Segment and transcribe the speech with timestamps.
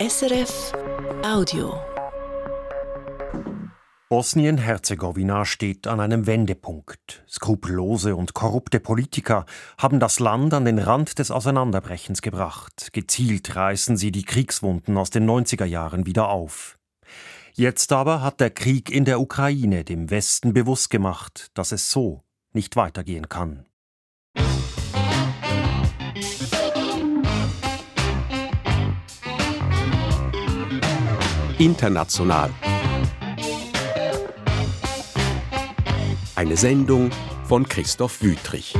[0.00, 0.72] SRF
[1.22, 1.78] Audio.
[4.08, 7.22] Bosnien-Herzegowina steht an einem Wendepunkt.
[7.28, 9.44] Skrupellose und korrupte Politiker
[9.76, 12.94] haben das Land an den Rand des Auseinanderbrechens gebracht.
[12.94, 16.78] Gezielt reißen sie die Kriegswunden aus den 90er Jahren wieder auf.
[17.52, 22.22] Jetzt aber hat der Krieg in der Ukraine dem Westen bewusst gemacht, dass es so
[22.54, 23.66] nicht weitergehen kann.
[31.60, 32.48] International.
[36.34, 37.10] Eine Sendung
[37.44, 38.72] von Christoph Wüthrich.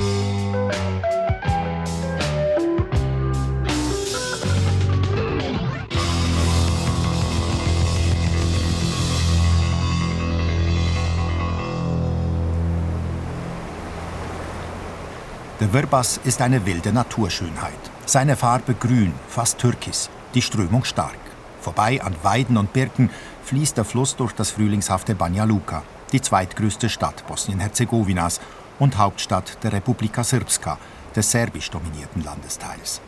[15.60, 17.74] Der Wirbas ist eine wilde Naturschönheit.
[18.06, 21.29] Seine Farbe grün, fast türkis, die Strömung stark.
[21.60, 23.10] Vorbei an Weiden und Birken
[23.44, 28.40] fließt der Fluss durch das frühlingshafte Banja Luka, die zweitgrößte Stadt Bosnien-Herzegowinas
[28.78, 30.78] und Hauptstadt der Republika Srpska,
[31.14, 33.00] des serbisch dominierten Landesteils.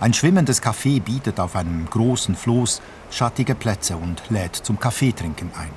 [0.00, 5.70] Ein schwimmendes Café bietet auf einem großen Floß schattige Plätze und lädt zum Kaffeetrinken ein.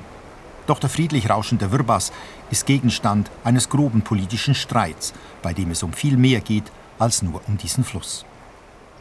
[0.67, 2.11] Doch der friedlich rauschende Wirbas
[2.49, 7.41] ist Gegenstand eines groben politischen Streits, bei dem es um viel mehr geht als nur
[7.47, 8.25] um diesen Fluss.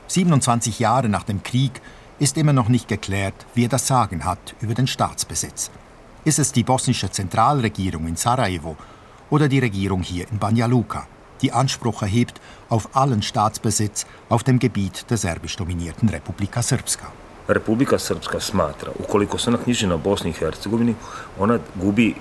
[0.09, 1.81] 27 Jahre nach dem Krieg
[2.19, 5.71] ist immer noch nicht geklärt, wer das Sagen hat über den Staatsbesitz.
[6.25, 8.77] Ist es die bosnische Zentralregierung in Sarajevo
[9.31, 11.07] oder die Regierung hier in Banja Luka,
[11.43, 17.07] die Anspruch erhebt auf allen Staatsbesitz auf dem Gebiet der serbisch dominierten Republika Srpska?
[17.49, 20.95] Republika Srpska smatra, ukoliko se ona knjiži na Bosni i Hercegovini,
[21.39, 22.15] ona gubi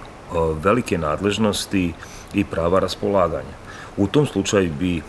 [0.64, 1.94] velike nadležnosti
[2.34, 3.56] i prava raspolaganja.
[3.98, 5.02] U tom slučaju bi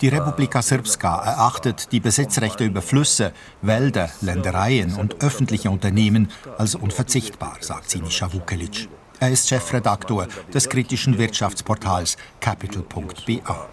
[0.00, 7.56] die Republika Srpska erachtet die Besitzrechte über Flüsse, Wälder, Ländereien und öffentliche Unternehmen als unverzichtbar,
[7.60, 8.88] sagt Sinisa Vukelic.
[9.20, 13.66] Er ist Chefredaktor des kritischen Wirtschaftsportals Capital.ba.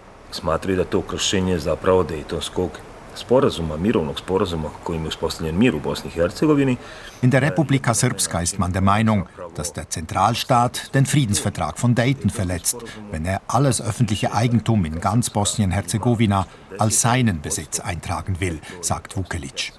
[3.16, 6.76] Sporazuma, mirovnog sporazuma kojim je uspostavljen mir u Bosni i Hercegovini.
[7.22, 12.30] In der Republika Srpska ist man der Meinung, dass der Zentralstaat den Friedensvertrag von Dayton
[12.30, 12.76] verletzt,
[13.10, 16.46] wenn er alles öffentliche Eigentum in ganz Bosnien-Herzegowina
[16.78, 19.72] als seinen Besitz eintragen will, sagt Vukelic.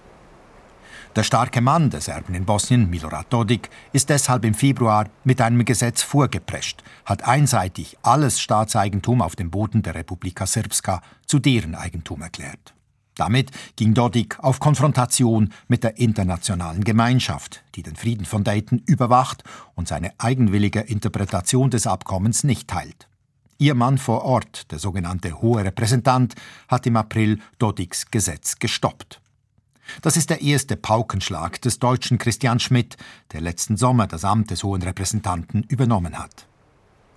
[1.17, 5.65] Der starke Mann der Serben in Bosnien, Milorad Dodik, ist deshalb im Februar mit einem
[5.65, 12.21] Gesetz vorgeprescht, hat einseitig alles Staatseigentum auf dem Boden der Republika Srpska zu deren Eigentum
[12.21, 12.76] erklärt.
[13.17, 19.43] Damit ging Dodik auf Konfrontation mit der internationalen Gemeinschaft, die den Frieden von Dayton überwacht
[19.73, 23.07] und seine eigenwillige Interpretation des Abkommens nicht teilt.
[23.57, 26.35] Ihr Mann vor Ort, der sogenannte Hohe Repräsentant,
[26.67, 29.19] hat im April Dodiks Gesetz gestoppt.
[30.03, 32.97] Das ist der erste Paukenschlag des deutschen Christian Schmidt,
[33.33, 36.45] der letzten Sommer das Amt des Hohen Repräsentanten übernommen hat.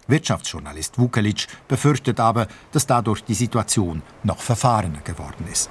[0.06, 5.68] Wirtschaftsjournalist Vukelic befürchtet aber, dass dadurch die Situation noch verfahrener geworden ist.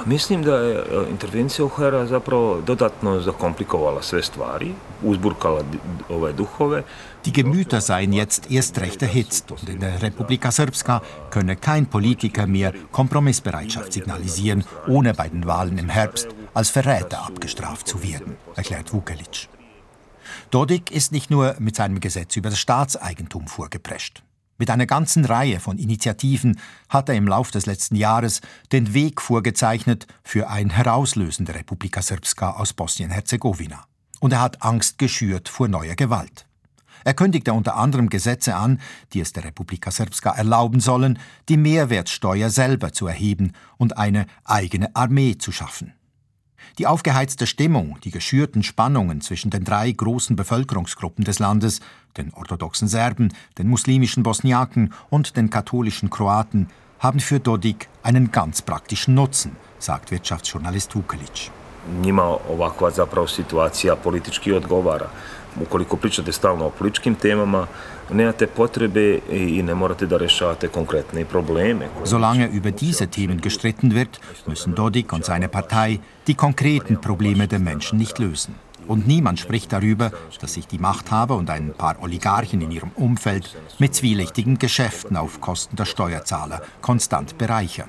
[0.00, 4.72] Pa mislim da je intervencija UHR zapravo dodatno zakomplikovala sve stvari,
[5.02, 5.62] uzburkala
[6.08, 6.82] ove duhove.
[7.24, 11.00] Die Gemüter seien jetzt erst recht erhitzt und in der Republika Srpska
[11.30, 17.86] könne kein Politiker mehr Kompromissbereitschaft signalisieren, ohne bei den Wahlen im Herbst als Verräter abgestraft
[17.86, 19.48] zu werden, erklärt Vukelic.
[20.50, 24.22] Dodik ist nicht nur mit seinem Gesetz über das Staatseigentum vorgeprescht.
[24.60, 26.60] Mit einer ganzen Reihe von Initiativen
[26.90, 32.02] hat er im Lauf des letzten Jahres den Weg vorgezeichnet für ein Herauslösen der Republika
[32.02, 33.82] Srpska aus Bosnien-Herzegowina.
[34.20, 36.44] Und er hat Angst geschürt vor neuer Gewalt.
[37.04, 38.82] Er kündigte unter anderem Gesetze an,
[39.14, 41.18] die es der Republika Srpska erlauben sollen,
[41.48, 45.94] die Mehrwertsteuer selber zu erheben und eine eigene Armee zu schaffen.
[46.78, 51.80] Die aufgeheizte Stimmung, die geschürten Spannungen zwischen den drei großen Bevölkerungsgruppen des Landes,
[52.16, 56.68] den orthodoxen Serben, den muslimischen Bosniaken und den katholischen Kroaten,
[56.98, 61.50] haben für Dodik einen ganz praktischen Nutzen, sagt Wirtschaftsjournalist Vukelic.
[62.00, 65.08] Njima ovakva zapravo situacija politički odgovara.
[65.62, 67.66] Ukoliko pričate stalno o političkim temama,
[68.10, 68.32] ne.
[72.04, 77.58] Solange über diese Themen gestritten wird, müssen Dodik und seine Partei die konkreten Probleme der
[77.58, 78.69] Menschen nicht lösen.
[78.90, 80.10] Und niemand spricht darüber,
[80.40, 85.40] dass sich die Machthaber und ein paar Oligarchen in ihrem Umfeld mit zwielichtigen Geschäften auf
[85.40, 87.88] Kosten der Steuerzahler konstant bereichern.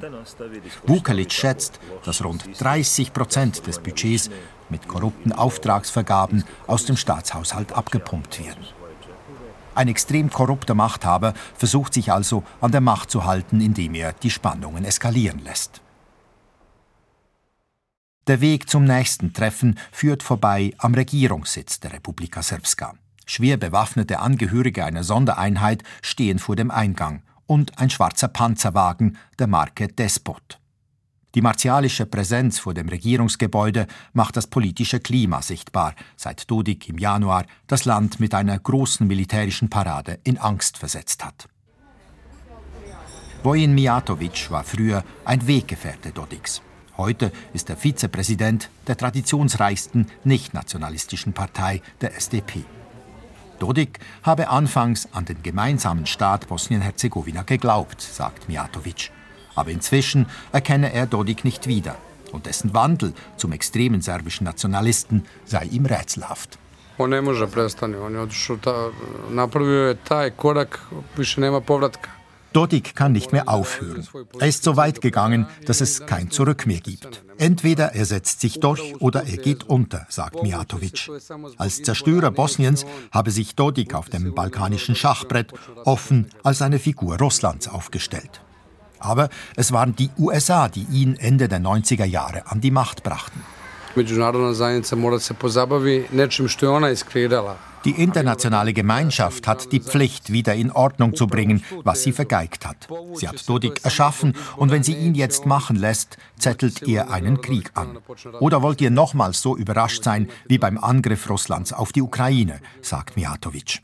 [0.85, 4.29] Vukalic schätzt, dass rund 30 Prozent des Budgets
[4.69, 8.63] mit korrupten Auftragsvergaben aus dem Staatshaushalt abgepumpt werden.
[9.73, 14.29] Ein extrem korrupter Machthaber versucht sich also an der Macht zu halten, indem er die
[14.29, 15.81] Spannungen eskalieren lässt.
[18.27, 22.93] Der Weg zum nächsten Treffen führt vorbei am Regierungssitz der Republika Srpska.
[23.25, 29.87] Schwer bewaffnete Angehörige einer Sondereinheit stehen vor dem Eingang und ein schwarzer Panzerwagen der Marke
[29.87, 30.59] Despot.
[31.33, 37.45] Die martialische Präsenz vor dem Regierungsgebäude macht das politische Klima sichtbar, seit Dodik im Januar
[37.65, 41.47] das Land mit einer großen militärischen Parade in Angst versetzt hat.
[43.43, 46.61] Vojin Mijatovic war früher ein Weggefährte Dodiks.
[47.01, 52.63] Heute ist er Vizepräsident der traditionsreichsten nicht-nationalistischen Partei, der SDP.
[53.57, 59.09] Dodik habe anfangs an den gemeinsamen Staat Bosnien-Herzegowina geglaubt, sagt Mijatovic.
[59.55, 61.95] Aber inzwischen erkenne er Dodik nicht wieder
[62.31, 66.59] und dessen Wandel zum extremen serbischen Nationalisten sei ihm rätselhaft.
[66.97, 68.91] On ne može prestani, on je otišao,
[69.29, 70.79] napravio je taj korak,
[71.17, 72.20] više nema povratka.
[72.53, 74.07] Dodik kann nicht mehr aufhören.
[74.39, 77.23] Er ist so weit gegangen, dass es kein Zurück mehr gibt.
[77.37, 81.09] Entweder er setzt sich durch oder er geht unter, sagt Mijatovic.
[81.57, 85.53] Als Zerstörer Bosniens habe sich Dodik auf dem balkanischen Schachbrett
[85.85, 88.41] offen als eine Figur Russlands aufgestellt.
[88.99, 93.41] Aber es waren die USA, die ihn Ende der 90er Jahre an die Macht brachten.
[93.95, 97.70] Međunarodna zajednica mora se pozabavi nečim što je ona iskreirala.
[97.83, 102.87] Die internationale Gemeinschaft hat die Pflicht, wieder in Ordnung zu bringen, was sie vergeigt hat.
[103.15, 107.71] Sie hat Dodik erschaffen und wenn sie ihn jetzt machen lässt, zettelt er einen Krieg
[107.73, 107.97] an.
[108.39, 113.15] Oder wollt ihr nochmals so überrascht sein wie beim Angriff Russlands auf die Ukraine, sagt
[113.15, 113.81] Mijatovic.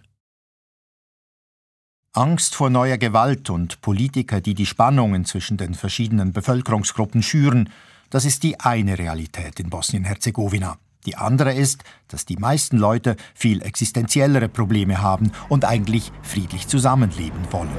[2.13, 7.69] Angst vor neuer Gewalt und Politiker, die die Spannungen zwischen den verschiedenen Bevölkerungsgruppen schüren,
[8.09, 10.77] das ist die eine Realität in Bosnien-Herzegowina.
[11.07, 17.39] Die andere ist, dass die meisten Leute viel existenziellere Probleme haben und eigentlich friedlich zusammenleben
[17.49, 17.71] wollen.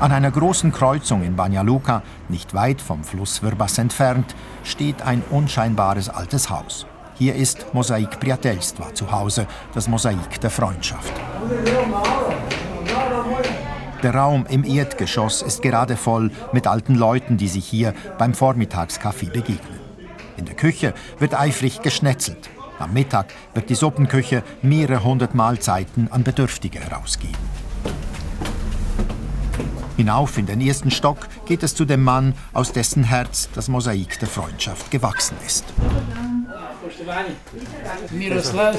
[0.00, 4.34] An einer großen Kreuzung in Banja Luka, nicht weit vom Fluss Vrbas entfernt,
[4.64, 6.86] steht ein unscheinbares altes Haus.
[7.16, 11.12] Hier ist Mosaik Priateljstva zu Hause, das Mosaik der Freundschaft.
[14.02, 19.26] Der Raum im Erdgeschoss ist gerade voll mit alten Leuten, die sich hier beim Vormittagskaffee
[19.26, 19.77] begegnen.
[20.38, 22.48] In der Küche wird eifrig geschnetzelt.
[22.78, 27.36] Am Mittag wird die Suppenküche mehrere hundert Mahlzeiten an Bedürftige herausgeben.
[29.96, 34.20] Hinauf in den ersten Stock geht es zu dem Mann, aus dessen Herz das Mosaik
[34.20, 35.64] der Freundschaft gewachsen ist.
[38.12, 38.76] Miroslav.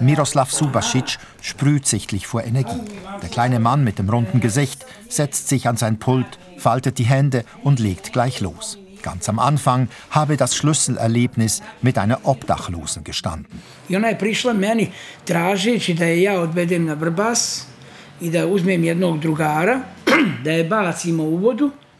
[0.00, 2.80] Miroslav Subasic sprüht sichtlich vor Energie.
[3.22, 7.44] Der kleine Mann mit dem runden Gesicht setzt sich an sein Pult, faltet die Hände
[7.62, 8.78] und legt gleich los.
[9.04, 13.60] Ganz am Anfang habe das Schlüsselerlebnis mit einer Obdachlosen gestanden.
[13.88, 14.90] I ona je prišla meni
[15.24, 17.66] tražeći da je ja odvedem na Vrbas
[18.20, 19.80] i da uzmem jednog drugara,
[20.44, 21.36] da je bacimo u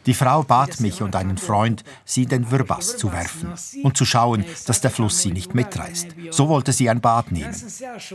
[0.06, 3.52] die Frau bat mich und einen Freund, sie den Wirbas zu werfen
[3.82, 6.08] und zu schauen, dass der Fluss sie nicht mitreißt.
[6.30, 7.54] So wollte sie ein Bad nehmen.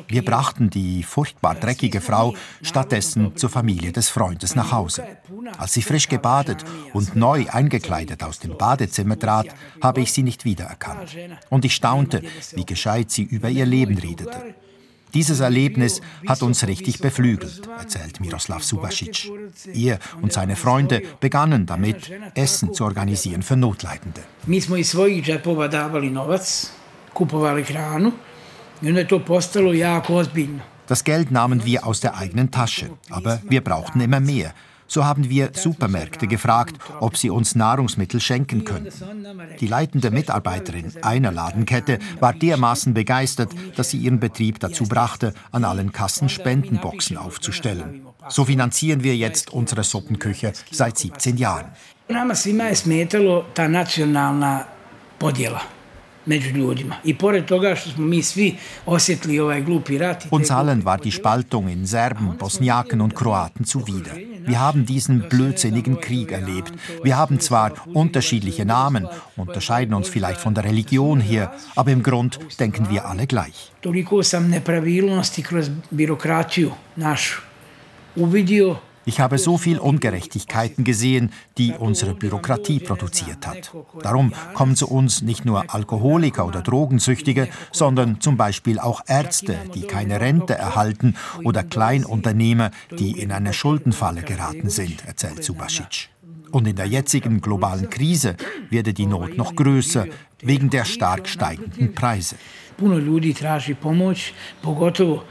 [0.07, 5.03] Wir brachten die furchtbar dreckige Frau stattdessen zur Familie des Freundes nach Hause.
[5.57, 6.63] Als sie frisch gebadet
[6.93, 9.47] und neu eingekleidet aus dem Badezimmer trat,
[9.81, 11.15] habe ich sie nicht wiedererkannt.
[11.49, 14.55] Und ich staunte, wie gescheit sie über ihr Leben redete.
[15.13, 19.31] Dieses Erlebnis hat uns richtig beflügelt, erzählt Miroslav Subasic.
[19.73, 24.21] Er und seine Freunde begannen damit, Essen zu organisieren für Notleidende.
[30.87, 34.53] Das Geld nahmen wir aus der eigenen Tasche, aber wir brauchten immer mehr.
[34.89, 38.89] So haben wir Supermärkte gefragt, ob sie uns Nahrungsmittel schenken können.
[39.59, 45.63] Die leitende Mitarbeiterin einer Ladenkette war dermaßen begeistert, dass sie ihren Betrieb dazu brachte, an
[45.63, 48.01] allen Kassen Spendenboxen aufzustellen.
[48.29, 51.67] So finanzieren wir jetzt unsere Suppenküche seit 17 Jahren.
[52.07, 53.45] Nama svima je smetalo
[56.25, 56.95] među ljudima.
[57.03, 60.25] I pored toga što smo mi svi osjetili ovaj glupi rat...
[60.31, 64.29] Uns allen war die Spaltung in Serben, Bosniaken und Kroaten zuwider.
[64.47, 66.73] Wir haben diesen blödsinnigen Krieg erlebt.
[67.03, 72.39] Wir haben zwar unterschiedliche Namen, unterscheiden uns vielleicht von der Religion her, aber im Grund
[72.59, 73.71] denken wir alle gleich.
[73.81, 77.41] Toliko sam nepravilnosti kroz birokratiju našu
[78.15, 78.75] uvidio
[79.09, 83.73] ich habe so viel Ungerechtigkeiten gesehen, die unsere Bürokratie produziert hat.
[84.03, 89.81] Darum kommen zu uns nicht nur Alkoholiker oder Drogensüchtige, sondern zum Beispiel auch Ärzte, die
[89.81, 96.09] keine Rente erhalten oder Kleinunternehmer, die in eine Schuldenfalle geraten sind, erzählt Subasic.
[96.51, 98.35] Und in der jetzigen globalen Krise
[98.69, 100.05] werde die Not noch größer
[100.41, 102.35] wegen der stark steigenden Preise.
[102.77, 105.23] Puno ljudi traži pomoć, pogotovo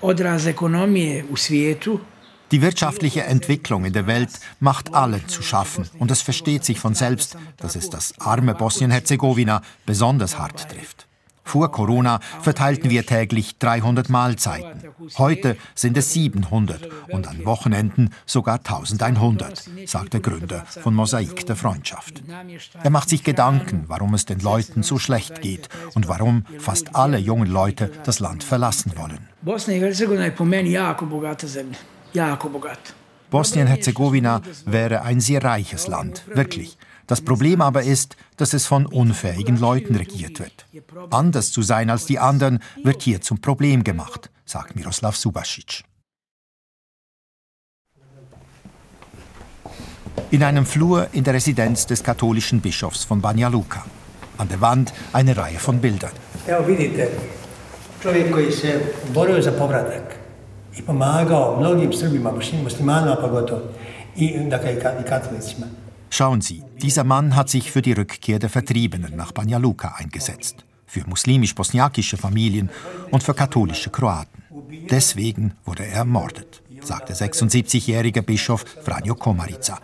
[0.00, 2.00] odraz ekonomije u svijetu
[2.50, 6.94] Die wirtschaftliche Entwicklung in der Welt macht allen zu schaffen und es versteht sich von
[6.94, 11.08] selbst, dass es das arme Bosnien-Herzegowina besonders hart trifft.
[11.44, 14.82] Vor Corona verteilten wir täglich 300 Mahlzeiten.
[15.16, 21.56] Heute sind es 700 und an Wochenenden sogar 1100, sagt der Gründer von Mosaik der
[21.56, 22.22] Freundschaft.
[22.82, 27.16] Er macht sich Gedanken, warum es den Leuten so schlecht geht und warum fast alle
[27.16, 29.28] jungen Leute das Land verlassen wollen.
[29.40, 30.30] Bosnien-Herzegowina
[34.64, 36.78] wäre ein sehr reiches Land, wirklich.
[37.08, 40.66] Das Problem aber ist, dass es von unfähigen Leuten regiert wird.
[41.10, 45.84] Anders zu sein als die anderen wird hier zum Problem gemacht, sagt Miroslav Subasic.
[50.30, 53.86] In einem Flur in der Residenz des katholischen Bischofs von Banja Luka.
[54.36, 56.12] An der Wand eine Reihe von Bildern.
[56.46, 57.08] Evo vidite,
[58.02, 58.80] čovjek koji se
[59.14, 60.07] borio za povratak
[60.78, 62.32] i pomagao mnogim Srbima,
[62.62, 63.62] muslimanima pogotovo,
[64.16, 65.66] i, dakle, i katolicima.
[66.10, 70.64] Schauen Sie, dieser Mann hat sich für die Rückkehr der Vertriebenen nach Banja Luka eingesetzt,
[70.86, 72.70] für muslimisch-bosniakische Familien
[73.10, 74.42] und für katholische Kroaten.
[74.90, 79.80] Deswegen wurde er ermordet, sagt der 76-jährige Bischof Franjo Komarica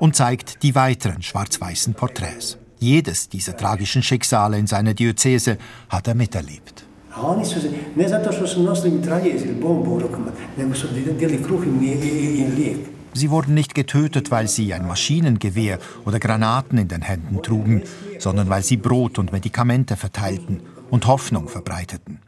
[0.00, 2.58] und zeigt die weiteren schwarz-weißen Porträts.
[2.80, 6.87] Jedes dieser tragischen Schicksale in seiner Diözese hat er miterlebt.
[7.22, 10.86] Oni su se, ne zato što su nosili mitraljez ili bombu u rukama, nego su
[11.18, 12.78] dijeli kruh i lijek.
[13.14, 17.82] Sie wurden nicht getötet, weil sie ein Maschinengewehr oder Granaten in den Händen trugen,
[18.18, 20.60] sondern weil sie Brot und Medikamente verteilten
[20.90, 22.20] und Hoffnung verbreiteten.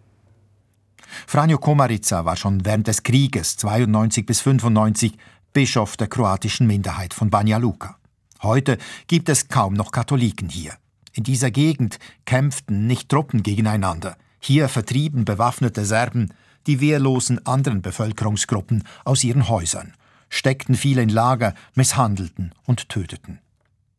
[1.26, 5.12] Franjo Komarica war schon während des Krieges 92 bis 95
[5.52, 7.96] Bischof der kroatischen Minderheit von Banja Luka.
[8.42, 10.72] Heute gibt es kaum noch Katholiken hier.
[11.12, 14.16] In dieser Gegend kämpften nicht Truppen gegeneinander.
[14.40, 16.32] Hier vertrieben bewaffnete Serben
[16.66, 19.94] die wehrlosen anderen Bevölkerungsgruppen aus ihren Häusern
[20.30, 23.40] steckten viele in Lager, misshandelten und töteten.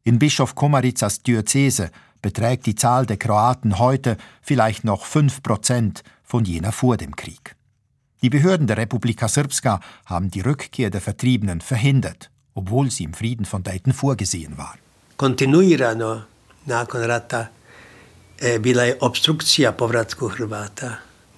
[0.03, 6.45] In Bischof Komaricas Diözese beträgt die Zahl der Kroaten heute vielleicht noch fünf Prozent von
[6.45, 7.55] jener vor dem Krieg.
[8.23, 13.45] Die Behörden der Republika Srpska haben die Rückkehr der Vertriebenen verhindert, obwohl sie im Frieden
[13.45, 14.75] von Dayton vorgesehen war.
[15.17, 16.23] Kontinuirano
[16.65, 17.49] nakon rata
[18.59, 20.95] bila je obstrukcija povratku Hrvata.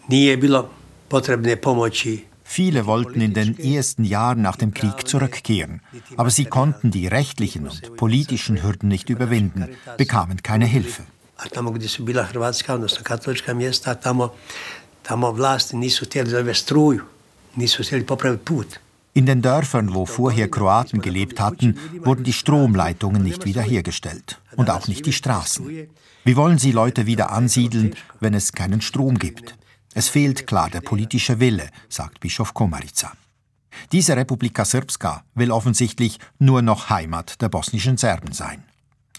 [0.07, 0.69] Nije bilo
[1.07, 2.25] potrebne pomoći
[2.57, 5.81] Viele wollten in den ersten Jahren nach dem Krieg zurückkehren,
[6.17, 11.03] aber sie konnten die rechtlichen und politischen Hürden nicht überwinden, bekamen keine Hilfe.
[19.15, 24.87] In den Dörfern, wo vorher Kroaten gelebt hatten, wurden die Stromleitungen nicht wiederhergestellt und auch
[24.87, 25.87] nicht die Straßen.
[26.23, 29.55] Wie wollen sie Leute wieder ansiedeln, wenn es keinen Strom gibt?
[29.93, 33.11] Es fehlt klar der politische Wille, sagt Bischof Komarica.
[33.91, 38.63] Diese Republika Srpska will offensichtlich nur noch Heimat der bosnischen Serben sein.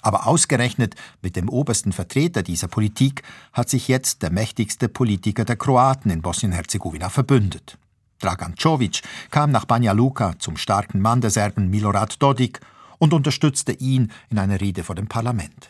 [0.03, 3.23] Aber ausgerechnet mit dem obersten Vertreter dieser Politik
[3.53, 7.79] hat sich jetzt der mächtigste Politiker der Kroaten in Bosnien-Herzegowina verbündet.
[8.21, 12.61] Dragan Čović kam nach Banja Luka zum starken Mann der Serben Milorad Dodik
[12.99, 15.69] und unterstützte ihn in einer Rede vor dem Parlament.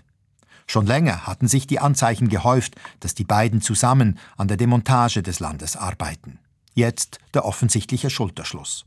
[0.67, 5.41] Schon länger hatten sich die Anzeichen gehäuft, dass die beiden zusammen an der Demontage des
[5.41, 6.39] Landes arbeiten.
[6.75, 8.85] Jetzt der offensichtliche Schulterschluss.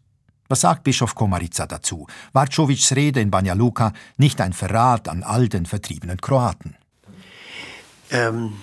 [0.50, 2.08] Was sagt Bischof Komarica dazu?
[2.34, 6.76] War Čovićs Rede in Banja Luka nicht ein Verrat an all den vertriebenen Kroaten?
[8.10, 8.54] Um,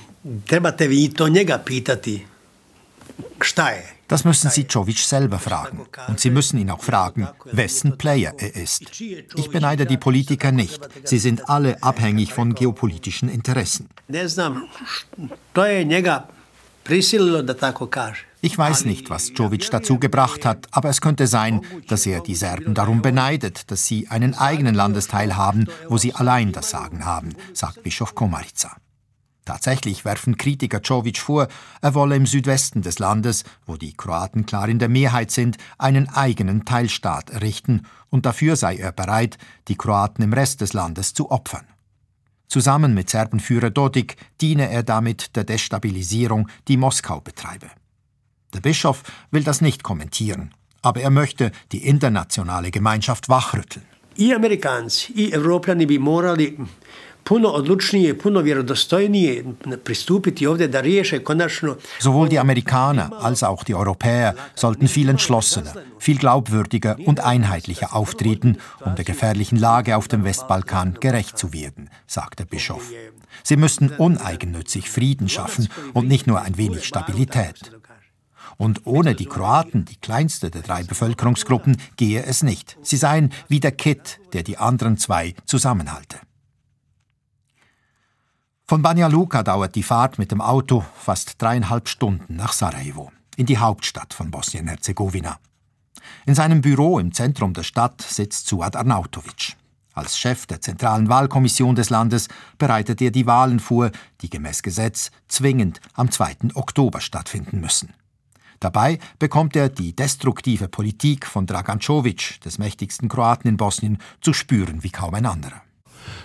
[0.47, 2.27] trebate vi to njega pitati
[4.09, 5.87] das müssen Sie Jovic selber fragen.
[6.09, 9.01] Und Sie müssen ihn auch fragen, wessen Player er ist.
[9.01, 10.89] Ich beneide die Politiker nicht.
[11.05, 13.89] Sie sind alle abhängig von geopolitischen Interessen.
[18.43, 22.35] Ich weiß nicht, was Jovic dazu gebracht hat, aber es könnte sein, dass er die
[22.35, 27.35] Serben darum beneidet, dass sie einen eigenen Landesteil haben, wo sie allein das Sagen haben,
[27.55, 28.77] sagt Bischof Komarica.
[29.45, 31.49] Tatsächlich werfen Kritiker Čović vor,
[31.83, 36.09] er wolle im Südwesten des Landes, wo die Kroaten klar in der Mehrheit sind, einen
[36.09, 39.37] eigenen Teilstaat errichten und dafür sei er bereit,
[39.69, 41.67] die Kroaten im Rest des Landes zu opfern.
[42.49, 47.67] Zusammen mit Serbenführer Dodik diene er damit der Destabilisierung, die Moskau betreibe.
[48.55, 53.85] Der Bischof will das nicht kommentieren, aber er möchte die internationale Gemeinschaft wachrütteln.
[54.17, 56.57] I Amerikanci i Evropljani bi morali
[57.25, 59.45] puno odlučnije, puno vjerodostojnije
[59.85, 61.77] pristupiti ovdje da riješe konačno...
[62.01, 68.57] Sowohl die Amerikaner als auch die Europäer sollten viel entschlossener, viel glaubwürdiger und einheitlicher auftreten,
[68.85, 72.83] um der gefährlichen Lage auf dem Westbalkan gerecht zu werden, sagt der Bischof.
[73.43, 77.73] Sie müssten uneigennützig Frieden schaffen und nicht nur ein wenig Stabilität.
[78.57, 82.77] Und ohne die Kroaten, die kleinste der drei Bevölkerungsgruppen, gehe es nicht.
[82.83, 86.19] Sie seien wie der Kitt, der die anderen zwei zusammenhalte.
[88.67, 93.45] Von Banja Luka dauert die Fahrt mit dem Auto fast dreieinhalb Stunden nach Sarajevo, in
[93.45, 95.39] die Hauptstadt von Bosnien-Herzegowina.
[96.25, 99.57] In seinem Büro im Zentrum der Stadt sitzt Suad Arnautovic.
[99.93, 103.91] Als Chef der zentralen Wahlkommission des Landes bereitet er die Wahlen vor,
[104.23, 106.55] die gemäß Gesetz zwingend am 2.
[106.55, 107.93] Oktober stattfinden müssen.
[108.61, 114.33] Dabei bekommt er die destruktive Politik von Dragan Čović, des mächtigsten Kroaten in Bosnien, zu
[114.33, 115.64] spüren wie kaum ein anderer.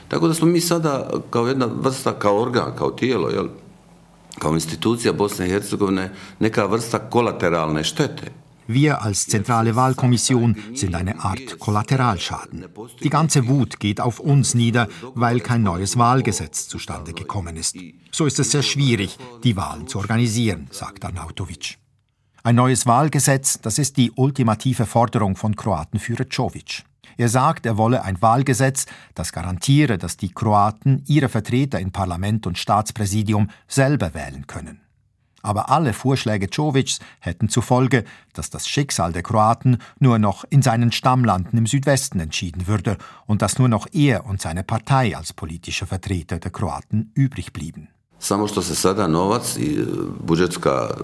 [0.07, 3.47] Tako da smo mi sada kao jedna vrsta, kao organ, kao tijelo, jel,
[4.39, 8.31] kao institucija Bosne i Hercegovine, neka vrsta kolateralne štete.
[8.69, 12.65] Wir als zentrale Wahlkommission sind eine Art Kollateralschaden.
[13.01, 17.75] Die ganze Wut geht auf uns nieder, weil kein neues Wahlgesetz zustande gekommen ist.
[18.11, 21.79] So ist es sehr schwierig, die Wahlen zu organisieren, sagt Arnautovic.
[22.43, 26.83] Ein neues Wahlgesetz, das ist die ultimative Forderung von Kroatenführer Čović.
[27.19, 32.47] Er sagt, er wolle ein Wahlgesetz, das garantiere, dass die Kroaten ihre Vertreter in Parlament
[32.47, 34.79] und Staatspräsidium selber wählen können.
[35.41, 40.61] Aber alle Vorschläge Čovićs hätten zur Folge, dass das Schicksal der Kroaten nur noch in
[40.61, 45.33] seinen Stammlanden im Südwesten entschieden würde und dass nur noch er und seine Partei als
[45.33, 47.87] politische Vertreter der Kroaten übrig blieben.
[48.19, 49.85] Samo što se sada novac i e,
[50.19, 51.03] budžetska e,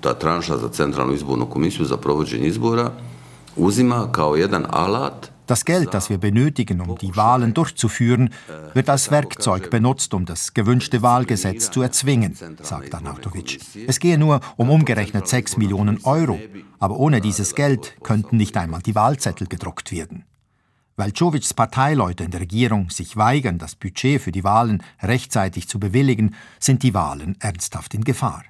[0.00, 2.90] ta tranša za centralnu izbornu komisiju za provođenje izbora
[3.56, 8.30] uzima kao jedan alat Das Geld, das wir benötigen, um die Wahlen durchzuführen,
[8.72, 13.60] wird als Werkzeug benutzt, um das gewünschte Wahlgesetz zu erzwingen, sagt Arnautovic.
[13.86, 16.40] Es gehe nur um umgerechnet 6 Millionen Euro,
[16.78, 20.24] aber ohne dieses Geld könnten nicht einmal die Wahlzettel gedruckt werden.
[20.96, 25.78] Weil Čovićs Parteileute in der Regierung sich weigern, das Budget für die Wahlen rechtzeitig zu
[25.78, 28.44] bewilligen, sind die Wahlen ernsthaft in Gefahr.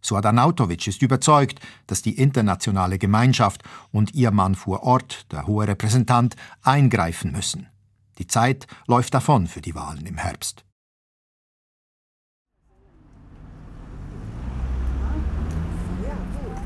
[0.00, 5.66] Suad Arnautovic ist überzeugt, dass die internationale Gemeinschaft und ihr Mann vor Ort, der hohe
[5.66, 7.68] Repräsentant, eingreifen müssen.
[8.18, 10.64] Die Zeit läuft davon für die Wahlen im Herbst.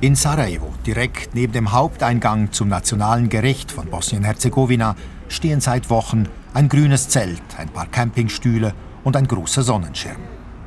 [0.00, 4.96] In Sarajevo, direkt neben dem Haupteingang zum Nationalen Gericht von Bosnien-Herzegowina,
[5.28, 10.16] stehen seit Wochen ein grünes Zelt, ein paar Campingstühle und ein großer Sonnenschirm.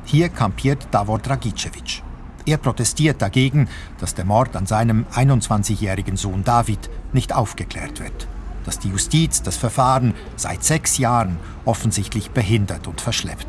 [0.06, 2.05] Hier kampiert Davor Dragicevic.
[2.46, 6.78] Er protestiert dagegen, dass der Mord an seinem 21-jährigen Sohn David
[7.12, 8.28] nicht aufgeklärt wird.
[8.64, 13.48] Dass die Justiz das Verfahren seit sechs Jahren offensichtlich behindert und verschleppt.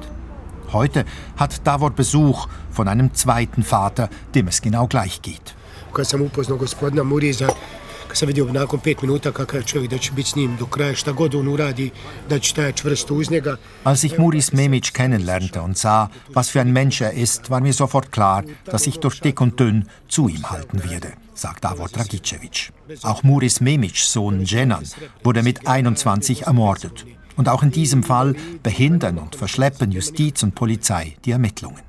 [0.74, 1.06] Heute
[1.38, 5.56] hat Davor Besuch von einem zweiten Vater, dem es genau gleich geht.
[8.18, 11.12] Sam vidio nakon pet minuta kakav čovjek da će biti s njim do kraja, šta
[11.12, 11.92] god on uradi,
[12.30, 13.58] da će taj čvrsto uz njega.
[13.84, 17.74] Als ich Muris Memic kennenlernte und sah, was für ein Mensch er ist, war mir
[17.74, 22.72] sofort klar, dass ich durch dick und dünn zu ihm halten werde, sagt Davor Dragicevic.
[23.04, 24.84] Auch Muris Memics Sohn Jenan
[25.24, 27.06] wurde mit 21 ermordet.
[27.36, 31.87] Und auch in diesem Fall behindern und verschleppen Justiz und Polizei die Ermittlungen.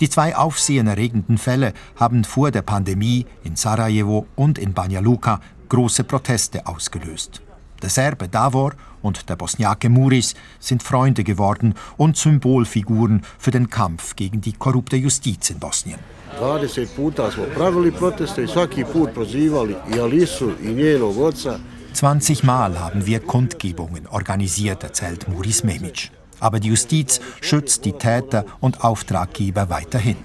[0.00, 6.04] Die zwei aufsehenerregenden Fälle haben vor der Pandemie in Sarajevo und in Banja Luka große
[6.04, 7.42] Proteste ausgelöst.
[7.82, 14.16] Der Serbe Davor und der Bosniake Muris sind Freunde geworden und Symbolfiguren für den Kampf
[14.16, 15.98] gegen die korrupte Justiz in Bosnien.
[16.38, 21.58] 20 puta smo pravili proteste i svaki put prozivali i Alisu i njenog oca.
[21.92, 26.19] 20 Mal haben wir Kundgebungen organisiert, erzählt Muris Memic.
[26.40, 30.16] Aber die Justiz schützt die Täter und Auftraggeber weiterhin.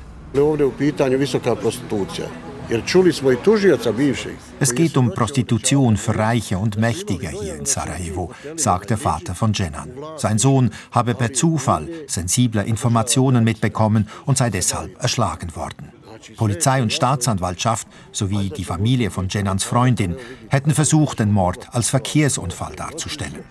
[4.59, 9.53] Es geht um Prostitution für Reiche und Mächtige hier in Sarajevo, sagt der Vater von
[9.53, 9.91] Jenan.
[10.17, 15.91] Sein Sohn habe per Zufall sensible Informationen mitbekommen und sei deshalb erschlagen worden.
[16.37, 20.15] Polizei und Staatsanwaltschaft sowie die Familie von Jenans Freundin
[20.49, 23.43] hätten versucht, den Mord als Verkehrsunfall darzustellen.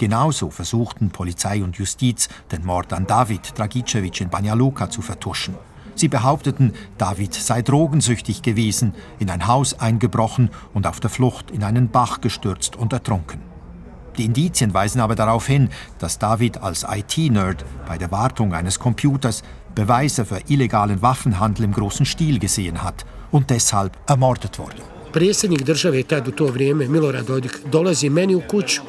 [0.00, 5.56] Genauso versuchten Polizei und Justiz, den Mord an David Dragicevic in Banja Luka zu vertuschen.
[5.94, 11.62] Sie behaupteten, David sei drogensüchtig gewesen, in ein Haus eingebrochen und auf der Flucht in
[11.62, 13.42] einen Bach gestürzt und ertrunken.
[14.16, 19.42] Die Indizien weisen aber darauf hin, dass David als IT-Nerd bei der Wartung eines Computers
[19.74, 24.80] Beweise für illegalen Waffenhandel im großen Stil gesehen hat und deshalb ermordet wurde.
[25.12, 28.82] Predsjednik države tad u to vrijeme, Milorad Dodik, dolazi meni u kuću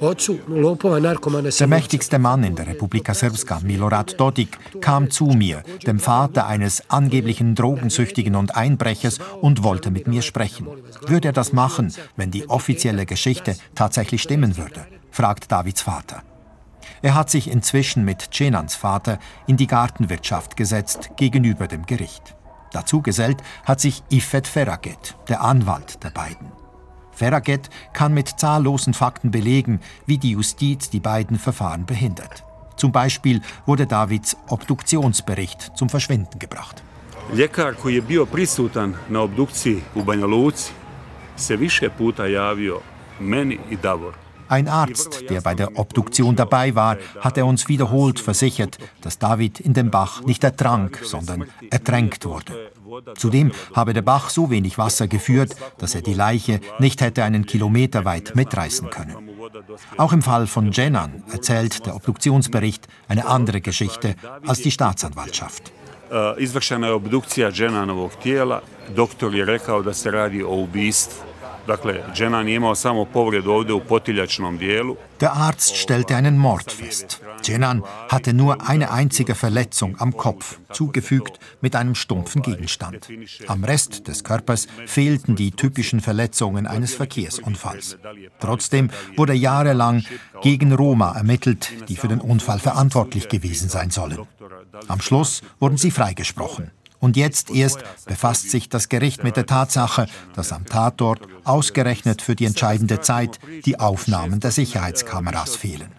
[0.00, 6.88] Der mächtigste Mann in der Republika Srpska, Milorad Dodik, kam zu mir, dem Vater eines
[6.88, 10.68] angeblichen Drogensüchtigen und Einbrechers, und wollte mit mir sprechen.
[11.06, 14.86] Würde er das machen, wenn die offizielle Geschichte tatsächlich stimmen würde?
[15.10, 16.22] fragt Davids Vater.
[17.02, 22.34] Er hat sich inzwischen mit Cenans Vater in die Gartenwirtschaft gesetzt gegenüber dem Gericht.
[22.72, 26.57] Dazu gesellt hat sich Ifet Ferraget, der Anwalt der beiden.
[27.18, 32.44] Ferraget kann mit zahllosen Fakten belegen, wie die Justiz die beiden Verfahren behindert.
[32.76, 36.82] Zum Beispiel wurde Davids Obduktionsbericht zum Verschwinden gebracht.
[37.34, 40.72] Ljekar koji je bio prisutan na obdukciji Banja Luci
[41.36, 42.80] se više puta javio
[43.20, 44.27] meni i Davor.
[44.48, 49.74] Ein Arzt, der bei der Obduktion dabei war, hatte uns wiederholt versichert, dass David in
[49.74, 52.70] dem Bach nicht ertrank, sondern ertränkt wurde.
[53.16, 57.44] Zudem habe der Bach so wenig Wasser geführt, dass er die Leiche nicht hätte einen
[57.44, 59.16] Kilometer weit mitreißen können.
[59.96, 64.14] Auch im Fall von Jenan erzählt der Obduktionsbericht eine andere Geschichte
[64.46, 65.72] als die Staatsanwaltschaft.
[66.38, 68.60] Izvršena je obdukcija Jenanovog tijela.
[68.96, 71.27] Doktor je rekao da se radi o ubistvu.
[75.20, 77.20] Der Arzt stellte einen Mord fest.
[77.42, 83.08] Jenan hatte nur eine einzige Verletzung am Kopf, zugefügt mit einem stumpfen Gegenstand.
[83.48, 87.98] Am Rest des Körpers fehlten die typischen Verletzungen eines Verkehrsunfalls.
[88.40, 90.04] Trotzdem wurde jahrelang
[90.40, 94.26] gegen Roma ermittelt, die für den Unfall verantwortlich gewesen sein sollen.
[94.86, 96.70] Am Schluss wurden sie freigesprochen.
[97.00, 102.34] Und jetzt erst befasst sich das Gericht mit der Tatsache, dass am Tatort ausgerechnet für
[102.34, 105.92] die entscheidende Zeit die Aufnahmen der Sicherheitskameras fehlen.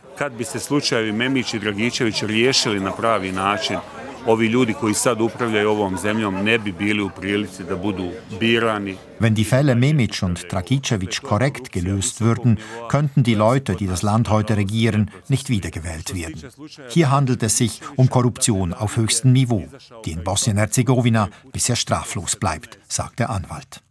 [4.29, 8.95] Ovi ljudi koji sad upravljaju ovom zemljom ne bi bili u prilici da budu birani.
[9.19, 12.57] Wenn die Fälle Memic und Dragicevic korrekt gelöst würden,
[12.89, 16.41] könnten die Leute, die das Land heute regieren, nicht wiedergewählt werden.
[16.89, 19.63] Hier handelt es sich um Korruption auf höchstem Niveau,
[20.05, 23.81] die in Bosnien-Herzegowina bisher straflos bleibt, sagt der Anwalt.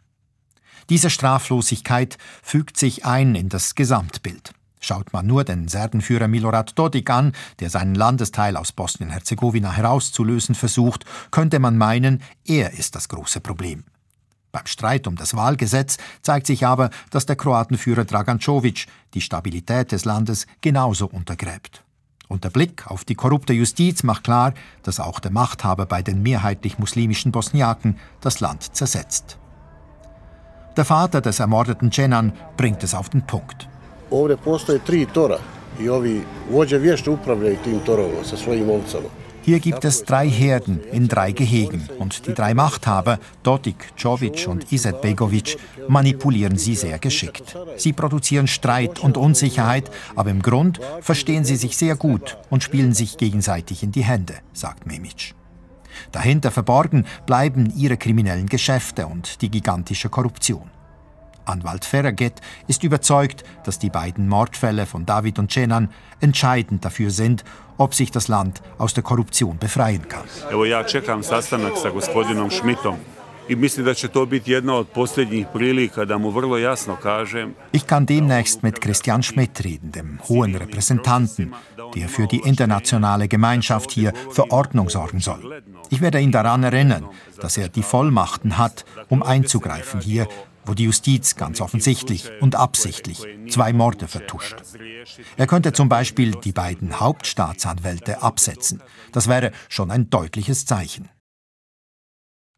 [0.89, 4.51] Diese Straflosigkeit fügt sich ein in das Gesamtbild.
[4.79, 11.05] Schaut man nur den Serbenführer Milorad Dodik an, der seinen Landesteil aus Bosnien-Herzegowina herauszulösen versucht,
[11.31, 13.83] könnte man meinen, er ist das große Problem.
[14.51, 19.91] Beim Streit um das Wahlgesetz zeigt sich aber, dass der Kroatenführer Dragan Čović die Stabilität
[19.91, 21.83] des Landes genauso untergräbt.
[22.27, 26.21] Und der Blick auf die korrupte Justiz macht klar, dass auch der Machthaber bei den
[26.21, 29.37] mehrheitlich muslimischen Bosniaken das Land zersetzt.
[30.77, 33.67] Der Vater des ermordeten Cenan bringt es auf den Punkt.
[34.11, 35.37] Ovdje postoje tri tora
[35.81, 39.09] i ovi vođe vješto upravljaju tim torovima sa svojim ovcama.
[39.45, 44.71] Hier gibt es drei Herden in drei Gehegen und die drei Machthaber, Dodik, Jovic und
[44.71, 47.57] Izetbegovic, manipulieren sie sehr geschickt.
[47.77, 52.93] Sie produzieren Streit und Unsicherheit, aber im Grund verstehen sie sich sehr gut und spielen
[52.93, 55.33] sich gegenseitig in die Hände, sagt Memic.
[56.11, 60.69] Dahinter verborgen bleiben ihre kriminellen Geschäfte und die gigantische Korruption.
[61.49, 65.89] Anwalt Ferraget ist überzeugt, dass die beiden Mordfälle von David und Cenan
[66.21, 67.43] entscheidend dafür sind,
[67.77, 70.25] ob sich das Land aus der Korruption befreien kann.
[70.51, 72.97] Evo ja čekam sastanak sa gospodinom Schmidtom
[73.49, 77.53] i mislim da će to biti jedna od posljednjih prilika da mu vrlo jasno kažem.
[77.73, 81.51] Ich kann demnächst mit Christian Schmidt reden, dem hohen Repräsentanten,
[81.95, 85.61] der für die internationale Gemeinschaft hier für Ordnung sorgen soll.
[85.89, 87.05] Ich werde ihn daran erinnern,
[87.41, 90.27] dass er die Vollmachten hat, um einzugreifen hier,
[90.69, 94.55] wo die Justiz ganz offensichtlich und absichtlich zwei Morde vertuscht.
[95.35, 98.83] Er könnte zum Beispiel die beiden Hauptstaatsanwälte absetzen.
[99.11, 101.09] Das wäre schon ein deutliches Zeichen.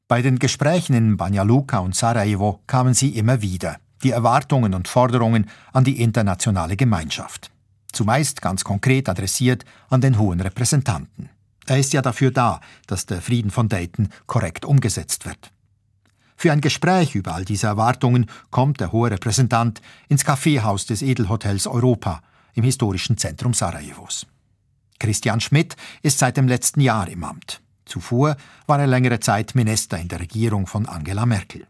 [0.09, 4.89] Bei den Gesprächen in Banja Luka und Sarajevo kamen sie immer wieder, die Erwartungen und
[4.89, 7.49] Forderungen an die internationale Gemeinschaft.
[7.93, 11.29] Zumeist ganz konkret adressiert an den hohen Repräsentanten.
[11.65, 15.53] Er ist ja dafür da, dass der Frieden von Dayton korrekt umgesetzt wird.
[16.41, 21.67] Für ein Gespräch über all diese Erwartungen kommt der hohe Repräsentant ins Kaffeehaus des Edelhotels
[21.67, 22.23] Europa
[22.55, 24.25] im historischen Zentrum Sarajevos.
[24.97, 27.61] Christian Schmidt ist seit dem letzten Jahr im Amt.
[27.85, 31.67] Zuvor war er längere Zeit Minister in der Regierung von Angela Merkel.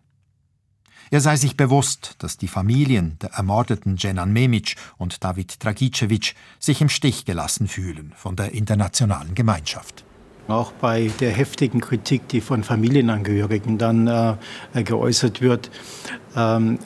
[1.10, 6.80] Er sei sich bewusst, dass die Familien der ermordeten Jenan Memic und David Dragicevic sich
[6.80, 10.06] im Stich gelassen fühlen von der internationalen Gemeinschaft.
[10.48, 15.70] Auch bei der heftigen Kritik, die von Familienangehörigen dann äh, geäußert wird,
[16.36, 16.80] ähm,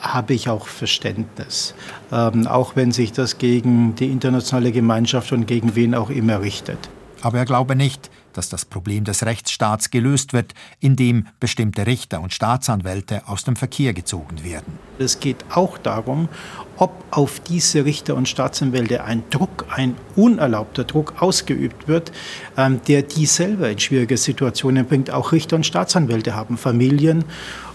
[0.00, 1.74] habe ich auch Verständnis.
[2.12, 6.78] Ähm, auch wenn sich das gegen die internationale Gemeinschaft und gegen wen auch immer richtet.
[7.22, 12.32] Aber er glaube nicht, dass das Problem des Rechtsstaats gelöst wird, indem bestimmte Richter und
[12.32, 14.78] Staatsanwälte aus dem Verkehr gezogen werden.
[14.98, 16.28] Es geht auch darum,
[16.76, 22.12] ob auf diese Richter und Staatsanwälte ein Druck, ein unerlaubter Druck ausgeübt wird,
[22.56, 25.10] ähm, der die selber in schwierige Situationen bringt.
[25.10, 27.24] Auch Richter und Staatsanwälte haben Familien.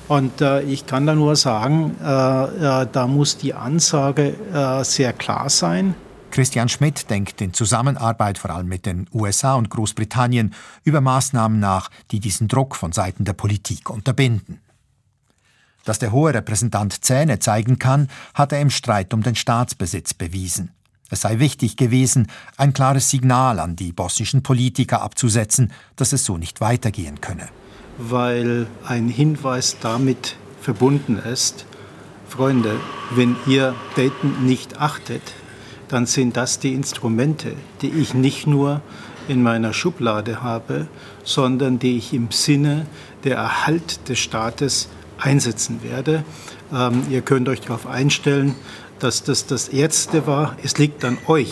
[0.07, 4.35] Und äh, ich kann da nur sagen, äh, äh, da muss die Ansage
[4.83, 5.95] sehr klar sein.
[6.31, 11.91] Christian Schmidt denkt in Zusammenarbeit vor allem mit den USA und Großbritannien über Maßnahmen nach,
[12.11, 14.61] die diesen Druck von Seiten der Politik unterbinden.
[15.83, 20.71] Dass der hohe Repräsentant Zähne zeigen kann, hat er im Streit um den Staatsbesitz bewiesen.
[21.09, 26.37] Es sei wichtig gewesen, ein klares Signal an die bosnischen Politiker abzusetzen, dass es so
[26.37, 27.49] nicht weitergehen könne.
[27.97, 31.65] Weil ein Hinweis damit verbunden ist,
[32.29, 32.79] Freunde,
[33.13, 35.33] wenn ihr Dayton nicht achtet,
[35.91, 38.81] dann sind das die Instrumente, die ich nicht nur
[39.27, 40.87] in meiner Schublade habe,
[41.23, 42.87] sondern die ich im Sinne
[43.25, 44.87] der Erhalt des Staates
[45.19, 46.23] einsetzen werde.
[46.73, 48.55] Ähm, ihr könnt euch darauf einstellen,
[48.99, 50.55] dass das das Erste war.
[50.63, 51.51] Es liegt an euch,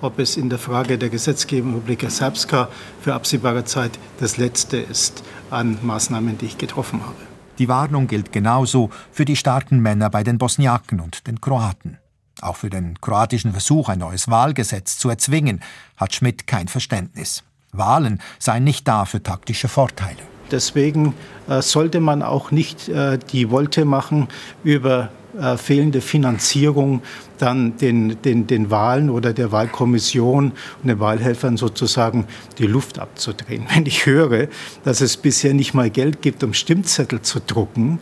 [0.00, 2.68] ob es in der Frage der Gesetzgebung Republika Srpska
[3.02, 7.16] für absehbare Zeit das Letzte ist an Maßnahmen, die ich getroffen habe.
[7.58, 11.98] Die Warnung gilt genauso für die starken Männer bei den Bosniaken und den Kroaten.
[12.40, 15.62] Auch für den kroatischen Versuch, ein neues Wahlgesetz zu erzwingen,
[15.96, 17.44] hat Schmidt kein Verständnis.
[17.72, 20.33] Wahlen seien nicht da für taktische Vorteile.
[20.50, 21.14] Deswegen
[21.48, 24.28] äh, sollte man auch nicht äh, die Wolte machen
[24.62, 27.02] über äh, fehlende Finanzierung
[27.38, 32.26] dann den, den, den Wahlen oder der Wahlkommission und den Wahlhelfern sozusagen
[32.58, 33.66] die Luft abzudrehen.
[33.74, 34.46] Wenn ich höre,
[34.84, 37.98] dass es bisher nicht mal Geld gibt, um Stimmzettel zu drucken,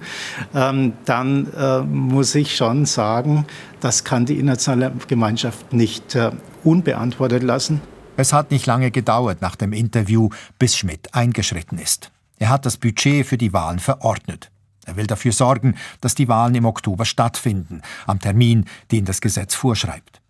[0.55, 3.47] ähm, dann äh, muss ich schon sagen,
[3.81, 6.33] das kann die internationale Gemeinschaft nicht äh,
[6.65, 7.81] unbeantwortet lassen.
[8.19, 10.29] Es hat nicht lange gedauert nach dem Interview,
[10.59, 12.11] bis Schmidt eingeschritten ist.
[12.43, 14.51] Er hat das Budget für die Wahlen verordnet.
[14.85, 19.55] Er will dafür sorgen, dass die Wahlen im Oktober stattfinden, am Termin, den das Gesetz
[19.55, 20.21] vorschreibt.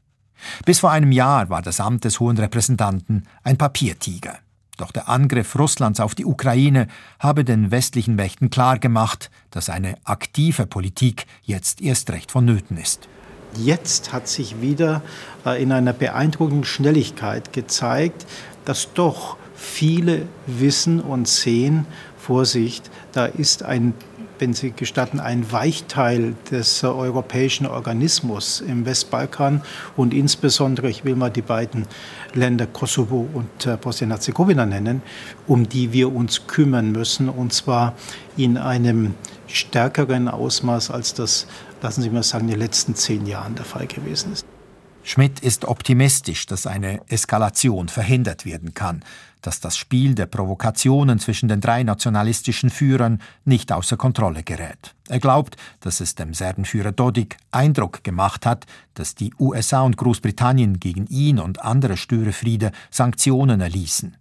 [0.67, 4.41] Bis vor einem Jahr war das Amt des Hohen Repräsentanten ein Papiertiger.
[4.77, 6.87] Doch der Angriff Russlands auf die Ukraine
[7.19, 13.09] habe den westlichen Mächten klargemacht, dass eine aktive Politik jetzt erst recht vonnöten ist.
[13.57, 15.01] Jetzt hat sich wieder
[15.47, 18.27] äh, in einer beeindruckenden Schnelligkeit gezeigt,
[18.67, 21.87] dass doch viele wissen und sehen,
[22.19, 23.95] Vorsicht, da ist ein
[24.43, 29.63] wenn Sie gestatten, ein Weichteil des europäischen Organismus im Westbalkan
[29.97, 31.87] und insbesondere, ich will mal die beiden
[32.35, 35.01] Länder Kosovo und äh, Bosnien-Herzegowina nennen,
[35.47, 37.95] um die wir uns kümmern müssen, und zwar
[38.37, 39.15] in einem
[39.47, 41.47] stärkeren Ausmaß, als das,
[41.81, 44.45] lassen Sie mal sagen, in den letzten zehn Jahren der Fall gewesen ist.
[45.05, 49.05] Schmidt ist optimistisch, dass eine Eskalation verhindert werden kann,
[49.43, 54.95] dass das Spiel der Provokationen zwischen den drei nationalistischen Führern nicht außer Kontrolle gerät.
[55.09, 60.81] Er glaubt, dass es dem Serbenführer Dodik Eindruck gemacht hat, dass die USA und Großbritannien
[60.81, 64.17] gegen ihn und andere Störefriede Sanktionen erließen,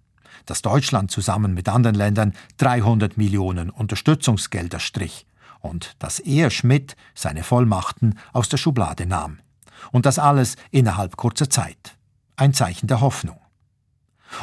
[0.46, 5.26] dass Deutschland zusammen mit anderen Ländern 300 Millionen Unterstützungsgelder strich
[5.60, 9.40] und dass er Schmidt seine Vollmachten aus der Schublade nahm.
[9.92, 11.98] Und das alles innerhalb kurzer Zeit.
[12.36, 13.41] Ein Zeichen der Hoffnung.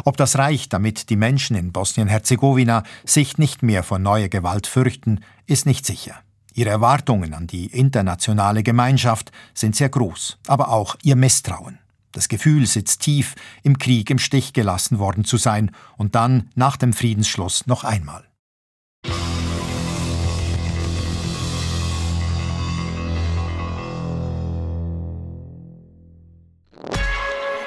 [0.05, 5.21] Ob das reicht, damit die Menschen in Bosnien-Herzegowina sich nicht mehr vor neuer Gewalt fürchten,
[5.47, 6.15] ist nicht sicher.
[6.55, 11.79] Ihre Erwartungen an die internationale Gemeinschaft sind sehr groß, aber auch ihr Misstrauen.
[12.13, 16.77] Das Gefühl sitzt tief, im Krieg im Stich gelassen worden zu sein und dann nach
[16.77, 18.28] dem Friedensschluss noch einmal.